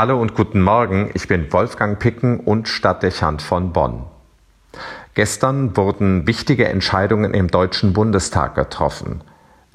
Hallo 0.00 0.18
und 0.18 0.34
guten 0.34 0.62
Morgen, 0.62 1.10
ich 1.12 1.28
bin 1.28 1.52
Wolfgang 1.52 1.98
Picken 1.98 2.40
und 2.40 2.68
Stadtdechant 2.68 3.42
von 3.42 3.74
Bonn. 3.74 4.04
Gestern 5.12 5.76
wurden 5.76 6.26
wichtige 6.26 6.66
Entscheidungen 6.66 7.34
im 7.34 7.48
Deutschen 7.48 7.92
Bundestag 7.92 8.54
getroffen. 8.54 9.20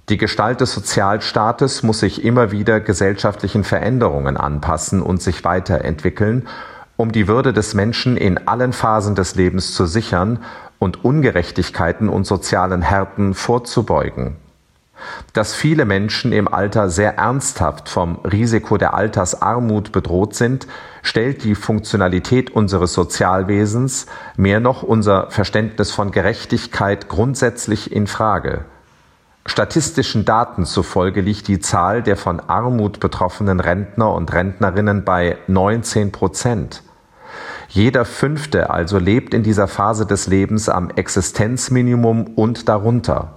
Die 0.10 0.18
Gestalt 0.18 0.62
des 0.62 0.74
Sozialstaates 0.74 1.84
muss 1.84 2.00
sich 2.00 2.26
immer 2.26 2.50
wieder 2.50 2.80
gesellschaftlichen 2.80 3.64
Veränderungen 3.64 4.36
anpassen 4.36 5.04
und 5.04 5.22
sich 5.22 5.44
weiterentwickeln, 5.44 6.48
um 6.98 7.12
die 7.12 7.28
Würde 7.28 7.54
des 7.54 7.76
Menschen 7.76 8.18
in 8.18 8.48
allen 8.48 8.74
Phasen 8.74 9.14
des 9.14 9.36
Lebens 9.36 9.76
zu 9.76 9.86
sichern 9.86 10.40
und 10.80 11.06
Ungerechtigkeiten 11.06 12.10
und 12.10 12.26
sozialen 12.26 12.82
Härten 12.82 13.36
vorzubeugen 13.36 14.38
dass 15.34 15.54
viele 15.54 15.86
Menschen 15.86 16.32
im 16.32 16.48
Alter 16.48 16.90
sehr 16.90 17.18
ernsthaft 17.18 17.90
vom 17.90 18.20
Risiko 18.20 18.78
der 18.78 18.94
Altersarmut 18.94 19.92
bedroht 19.92 20.36
sind, 20.36 20.68
stellt 21.02 21.44
die 21.44 21.56
Funktionalität 21.56 22.52
unseres 22.52 22.94
Sozialwesens, 22.94 24.08
mehr 24.38 24.60
noch 24.60 24.84
unser 24.84 25.30
Verständnis 25.32 25.92
von 25.92 26.12
Gerechtigkeit 26.12 27.10
grundsätzlich 27.10 27.92
in 27.92 28.08
Frage. 28.08 28.66
Statistischen 29.48 30.26
Daten 30.26 30.66
zufolge 30.66 31.22
liegt 31.22 31.48
die 31.48 31.60
Zahl 31.60 32.02
der 32.02 32.18
von 32.18 32.40
Armut 32.40 33.00
betroffenen 33.00 33.60
Rentner 33.60 34.12
und 34.14 34.34
Rentnerinnen 34.34 35.06
bei 35.06 35.38
19 35.48 36.12
Prozent. 36.12 36.82
Jeder 37.70 38.06
Fünfte 38.06 38.72
also 38.72 38.98
lebt 38.98 39.34
in 39.34 39.44
dieser 39.44 39.68
Phase 39.68 40.06
des 40.08 40.28
Lebens 40.28 40.68
am 40.68 40.90
Existenzminimum 40.90 42.26
und 42.36 42.70
darunter. 42.70 43.34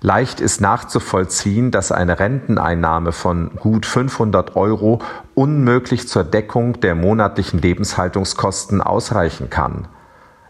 Leicht 0.00 0.40
ist 0.40 0.60
nachzuvollziehen, 0.60 1.70
dass 1.70 1.90
eine 1.90 2.20
Renteneinnahme 2.20 3.12
von 3.12 3.56
gut 3.56 3.84
500 3.84 4.54
Euro 4.54 5.00
unmöglich 5.34 6.08
zur 6.08 6.22
Deckung 6.24 6.80
der 6.80 6.94
monatlichen 6.94 7.60
Lebenshaltungskosten 7.60 8.80
ausreichen 8.80 9.50
kann. 9.50 9.88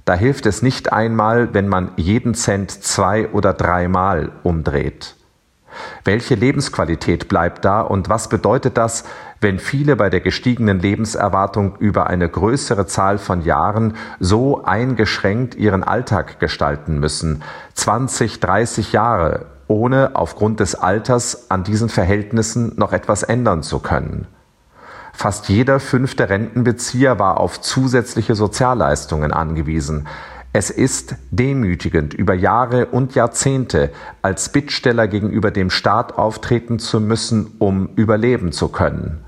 Da 0.04 0.14
hilft 0.14 0.46
es 0.46 0.62
nicht 0.62 0.92
einmal, 0.92 1.52
wenn 1.54 1.68
man 1.68 1.92
jeden 1.96 2.34
Cent 2.34 2.70
zwei 2.70 3.28
oder 3.28 3.52
dreimal 3.54 4.32
umdreht. 4.42 5.17
Welche 6.04 6.34
Lebensqualität 6.34 7.28
bleibt 7.28 7.64
da 7.64 7.80
und 7.80 8.08
was 8.08 8.28
bedeutet 8.28 8.76
das, 8.76 9.04
wenn 9.40 9.58
viele 9.58 9.96
bei 9.96 10.10
der 10.10 10.20
gestiegenen 10.20 10.80
Lebenserwartung 10.80 11.76
über 11.78 12.08
eine 12.08 12.28
größere 12.28 12.86
Zahl 12.86 13.18
von 13.18 13.42
Jahren 13.42 13.94
so 14.18 14.64
eingeschränkt 14.64 15.54
ihren 15.54 15.84
Alltag 15.84 16.40
gestalten 16.40 16.98
müssen, 16.98 17.42
20, 17.74 18.40
30 18.40 18.92
Jahre, 18.92 19.46
ohne 19.68 20.10
aufgrund 20.14 20.60
des 20.60 20.74
Alters 20.74 21.50
an 21.50 21.62
diesen 21.62 21.88
Verhältnissen 21.88 22.72
noch 22.76 22.92
etwas 22.92 23.22
ändern 23.22 23.62
zu 23.62 23.78
können. 23.78 24.26
Fast 25.12 25.48
jeder 25.48 25.80
fünfte 25.80 26.28
Rentenbezieher 26.28 27.18
war 27.18 27.40
auf 27.40 27.60
zusätzliche 27.60 28.34
Sozialleistungen 28.34 29.32
angewiesen. 29.32 30.06
Es 30.52 30.70
ist 30.70 31.14
demütigend, 31.30 32.14
über 32.14 32.32
Jahre 32.32 32.86
und 32.86 33.14
Jahrzehnte 33.14 33.90
als 34.22 34.50
Bittsteller 34.50 35.06
gegenüber 35.06 35.50
dem 35.50 35.68
Staat 35.68 36.16
auftreten 36.16 36.78
zu 36.78 37.00
müssen, 37.00 37.54
um 37.58 37.90
überleben 37.96 38.52
zu 38.52 38.68
können. 38.68 39.24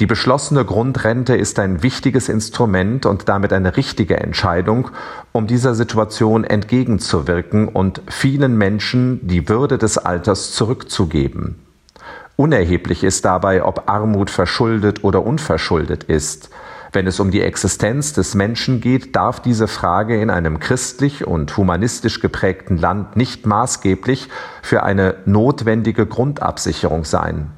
Die 0.00 0.06
beschlossene 0.06 0.64
Grundrente 0.64 1.36
ist 1.36 1.58
ein 1.58 1.82
wichtiges 1.82 2.30
Instrument 2.30 3.04
und 3.04 3.28
damit 3.28 3.52
eine 3.52 3.76
richtige 3.76 4.16
Entscheidung, 4.16 4.88
um 5.32 5.46
dieser 5.46 5.74
Situation 5.74 6.44
entgegenzuwirken 6.44 7.68
und 7.68 8.00
vielen 8.08 8.56
Menschen 8.56 9.20
die 9.26 9.50
Würde 9.50 9.76
des 9.76 9.98
Alters 9.98 10.52
zurückzugeben. 10.52 11.58
Unerheblich 12.36 13.04
ist 13.04 13.26
dabei, 13.26 13.62
ob 13.62 13.90
Armut 13.90 14.30
verschuldet 14.30 15.04
oder 15.04 15.26
unverschuldet 15.26 16.04
ist. 16.04 16.48
Wenn 16.92 17.06
es 17.06 17.20
um 17.20 17.30
die 17.30 17.40
Existenz 17.40 18.12
des 18.12 18.34
Menschen 18.34 18.82
geht, 18.82 19.16
darf 19.16 19.40
diese 19.40 19.66
Frage 19.66 20.20
in 20.20 20.28
einem 20.28 20.60
christlich 20.60 21.26
und 21.26 21.56
humanistisch 21.56 22.20
geprägten 22.20 22.76
Land 22.76 23.16
nicht 23.16 23.46
maßgeblich 23.46 24.28
für 24.60 24.82
eine 24.82 25.14
notwendige 25.24 26.04
Grundabsicherung 26.06 27.06
sein. 27.06 27.50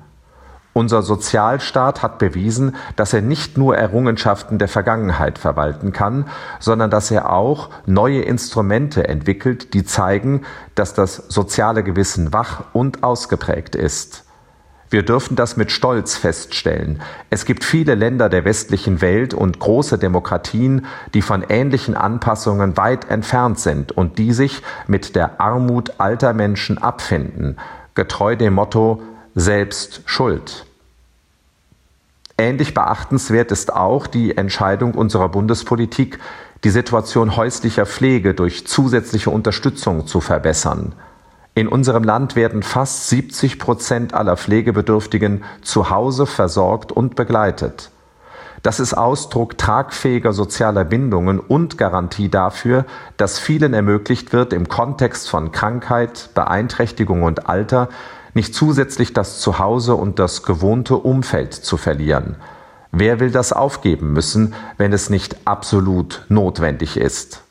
Unser 0.72 1.02
Sozialstaat 1.02 2.02
hat 2.02 2.18
bewiesen, 2.18 2.76
dass 2.94 3.12
er 3.12 3.22
nicht 3.22 3.58
nur 3.58 3.76
Errungenschaften 3.76 4.58
der 4.58 4.68
Vergangenheit 4.68 5.38
verwalten 5.38 5.92
kann, 5.92 6.26
sondern 6.58 6.90
dass 6.90 7.10
er 7.10 7.32
auch 7.32 7.70
neue 7.86 8.22
Instrumente 8.22 9.06
entwickelt, 9.08 9.74
die 9.74 9.84
zeigen, 9.84 10.42
dass 10.74 10.94
das 10.94 11.16
soziale 11.28 11.82
Gewissen 11.82 12.32
wach 12.32 12.64
und 12.72 13.02
ausgeprägt 13.02 13.74
ist. 13.76 14.23
Wir 14.94 15.02
dürfen 15.02 15.34
das 15.34 15.56
mit 15.56 15.72
Stolz 15.72 16.14
feststellen. 16.14 17.02
Es 17.28 17.46
gibt 17.46 17.64
viele 17.64 17.96
Länder 17.96 18.28
der 18.28 18.44
westlichen 18.44 19.00
Welt 19.00 19.34
und 19.34 19.58
große 19.58 19.98
Demokratien, 19.98 20.86
die 21.14 21.20
von 21.20 21.42
ähnlichen 21.48 21.96
Anpassungen 21.96 22.76
weit 22.76 23.10
entfernt 23.10 23.58
sind 23.58 23.90
und 23.90 24.18
die 24.18 24.32
sich 24.32 24.62
mit 24.86 25.16
der 25.16 25.40
Armut 25.40 25.94
alter 25.98 26.32
Menschen 26.32 26.78
abfinden, 26.78 27.56
getreu 27.96 28.36
dem 28.36 28.54
Motto 28.54 29.02
selbst 29.34 30.02
schuld. 30.06 30.64
Ähnlich 32.38 32.72
beachtenswert 32.72 33.50
ist 33.50 33.72
auch 33.72 34.06
die 34.06 34.36
Entscheidung 34.36 34.94
unserer 34.94 35.28
Bundespolitik, 35.28 36.20
die 36.62 36.70
Situation 36.70 37.34
häuslicher 37.34 37.86
Pflege 37.86 38.32
durch 38.32 38.64
zusätzliche 38.68 39.30
Unterstützung 39.30 40.06
zu 40.06 40.20
verbessern. 40.20 40.94
In 41.56 41.68
unserem 41.68 42.02
Land 42.02 42.34
werden 42.34 42.64
fast 42.64 43.08
70 43.10 43.60
Prozent 43.60 44.12
aller 44.12 44.36
Pflegebedürftigen 44.36 45.44
zu 45.62 45.88
Hause 45.88 46.26
versorgt 46.26 46.90
und 46.90 47.14
begleitet. 47.14 47.90
Das 48.64 48.80
ist 48.80 48.94
Ausdruck 48.94 49.56
tragfähiger 49.56 50.32
sozialer 50.32 50.84
Bindungen 50.84 51.38
und 51.38 51.78
Garantie 51.78 52.28
dafür, 52.28 52.86
dass 53.16 53.38
vielen 53.38 53.72
ermöglicht 53.72 54.32
wird, 54.32 54.52
im 54.52 54.68
Kontext 54.68 55.28
von 55.28 55.52
Krankheit, 55.52 56.30
Beeinträchtigung 56.34 57.22
und 57.22 57.48
Alter 57.48 57.88
nicht 58.32 58.52
zusätzlich 58.52 59.12
das 59.12 59.38
Zuhause 59.38 59.94
und 59.94 60.18
das 60.18 60.42
gewohnte 60.42 60.96
Umfeld 60.96 61.54
zu 61.54 61.76
verlieren. 61.76 62.34
Wer 62.90 63.20
will 63.20 63.30
das 63.30 63.52
aufgeben 63.52 64.12
müssen, 64.12 64.54
wenn 64.76 64.92
es 64.92 65.08
nicht 65.08 65.46
absolut 65.46 66.24
notwendig 66.28 66.96
ist? 66.96 67.43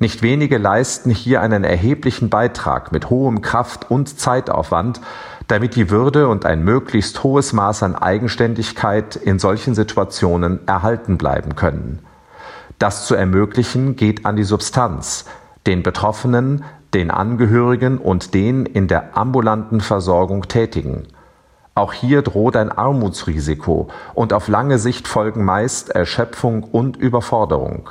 Nicht 0.00 0.22
wenige 0.22 0.58
leisten 0.58 1.10
hier 1.10 1.40
einen 1.40 1.64
erheblichen 1.64 2.30
Beitrag 2.30 2.92
mit 2.92 3.10
hohem 3.10 3.40
Kraft- 3.40 3.90
und 3.90 4.20
Zeitaufwand, 4.20 5.00
damit 5.48 5.74
die 5.74 5.90
Würde 5.90 6.28
und 6.28 6.46
ein 6.46 6.62
möglichst 6.62 7.24
hohes 7.24 7.52
Maß 7.52 7.82
an 7.82 7.96
Eigenständigkeit 7.96 9.16
in 9.16 9.40
solchen 9.40 9.74
Situationen 9.74 10.60
erhalten 10.68 11.18
bleiben 11.18 11.56
können. 11.56 11.98
Das 12.78 13.06
zu 13.06 13.16
ermöglichen 13.16 13.96
geht 13.96 14.24
an 14.24 14.36
die 14.36 14.44
Substanz, 14.44 15.24
den 15.66 15.82
Betroffenen, 15.82 16.62
den 16.94 17.10
Angehörigen 17.10 17.98
und 17.98 18.34
den 18.34 18.66
in 18.66 18.86
der 18.86 19.16
ambulanten 19.16 19.80
Versorgung 19.80 20.46
Tätigen. 20.46 21.08
Auch 21.74 21.92
hier 21.92 22.22
droht 22.22 22.56
ein 22.56 22.70
Armutsrisiko 22.70 23.88
und 24.14 24.32
auf 24.32 24.46
lange 24.46 24.78
Sicht 24.78 25.08
folgen 25.08 25.44
meist 25.44 25.90
Erschöpfung 25.90 26.62
und 26.62 26.96
Überforderung. 26.96 27.90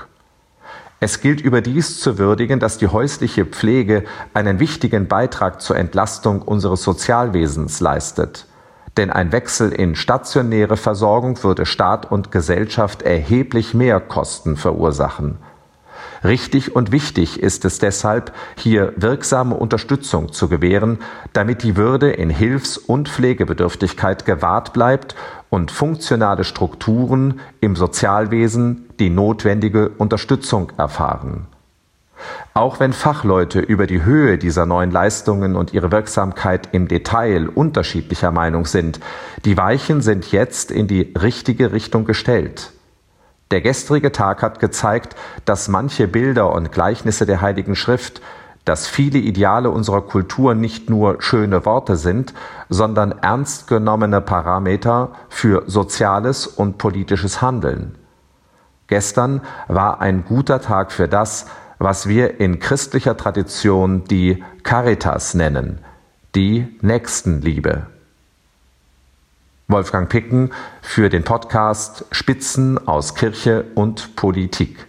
Es 1.00 1.22
gilt 1.22 1.41
überdies 1.41 2.00
zu 2.00 2.18
würdigen, 2.18 2.59
dass 2.59 2.80
die 2.80 2.88
häusliche 2.88 3.46
Pflege 3.46 4.03
einen 4.34 4.59
wichtigen 4.59 5.08
Beitrag 5.08 5.62
zur 5.62 5.75
Entlastung 5.75 6.41
unseres 6.41 6.81
Sozialwesens 6.81 7.80
leistet. 7.80 8.47
Denn 8.97 9.12
ein 9.12 9.31
Wechsel 9.31 9.72
in 9.72 9.96
stationäre 9.96 10.75
Versorgung 10.75 11.44
würde 11.44 11.68
Staat 11.68 12.12
und 12.12 12.31
Gesellschaft 12.31 13.03
erheblich 13.03 13.75
mehr 13.75 14.00
Kosten 14.00 14.58
verursachen. 14.58 15.38
Richtig 16.24 16.75
und 16.75 16.91
wichtig 16.91 17.40
ist 17.40 17.64
es 17.64 17.78
deshalb, 17.78 18.34
hier 18.56 18.94
wirksame 18.96 19.56
Unterstützung 19.56 20.31
zu 20.31 20.50
gewähren, 20.50 20.97
damit 21.34 21.62
die 21.62 21.78
Würde 21.78 22.09
in 22.09 22.31
Hilfs- 22.31 22.78
und 22.78 23.08
Pflegebedürftigkeit 23.08 24.25
gewahrt 24.25 24.74
bleibt 24.74 25.16
und 25.50 25.72
funktionale 25.72 26.44
Strukturen 26.44 27.40
im 27.61 27.76
Sozialwesen 27.76 28.90
die 28.99 29.09
notwendige 29.09 29.90
Unterstützung 29.90 30.72
erfahren. 30.78 31.47
Auch 32.53 32.79
wenn 32.79 32.94
Fachleute 32.94 33.59
über 33.59 33.85
die 33.85 34.03
Höhe 34.03 34.38
dieser 34.38 34.66
neuen 34.66 34.91
Leistungen 34.91 35.55
und 35.55 35.73
ihre 35.73 35.91
Wirksamkeit 35.91 36.70
im 36.72 36.88
Detail 36.88 37.47
unterschiedlicher 37.47 38.32
Meinung 38.32 38.66
sind, 38.66 38.99
die 39.46 39.58
Weichen 39.58 40.02
sind 40.02 40.32
jetzt 40.32 40.72
in 40.72 40.88
die 40.88 41.14
richtige 41.22 41.72
Richtung 41.72 42.05
gestellt. 42.05 42.72
Der 43.52 43.61
gestrige 43.61 44.11
Tag 44.11 44.41
hat 44.41 44.59
gezeigt, 44.59 45.16
dass 45.46 45.70
manche 45.70 46.08
Bilder 46.08 46.52
und 46.52 46.72
Gleichnisse 46.72 47.26
der 47.26 47.40
Heiligen 47.40 47.76
Schrift, 47.76 48.22
dass 48.67 48.85
viele 48.85 49.19
Ideale 49.19 49.69
unserer 49.69 50.02
Kultur 50.02 50.53
nicht 50.53 50.90
nur 50.90 51.22
schöne 51.22 51.66
Worte 51.66 51.96
sind, 51.96 52.34
sondern 52.67 53.14
ernst 53.22 53.67
genommene 53.67 54.19
Parameter 54.19 55.11
für 55.29 55.64
soziales 55.67 56.47
und 56.47 56.78
politisches 56.78 57.41
Handeln. 57.41 57.96
Gestern 58.87 59.41
war 59.69 60.02
ein 60.02 60.25
guter 60.25 60.61
Tag 60.61 60.91
für 60.91 61.08
das, 61.08 61.47
was 61.78 62.09
wir 62.09 62.41
in 62.41 62.59
christlicher 62.59 63.16
Tradition 63.16 64.03
die 64.03 64.43
Caritas 64.64 65.34
nennen, 65.34 65.79
die 66.35 66.67
Nächstenliebe. 66.81 67.87
Wolfgang 69.70 70.09
Picken 70.09 70.52
für 70.81 71.09
den 71.09 71.23
Podcast 71.23 72.05
Spitzen 72.11 72.85
aus 72.85 73.16
Kirche 73.16 73.66
und 73.75 74.16
Politik. 74.17 74.87